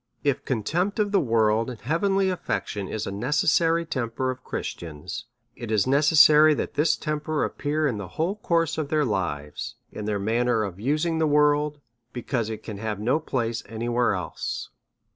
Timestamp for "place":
13.19-13.61